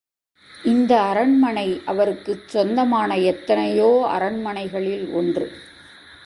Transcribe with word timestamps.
இந்த 0.63 1.01
அரண்மனை 1.01 1.81
அவருக்குச் 1.85 2.47
சொந்தமான 2.47 3.17
எத்தனையோ 3.17 4.07
அரண்மனைகளில் 4.11 5.11
ஒன்று. 5.11 5.51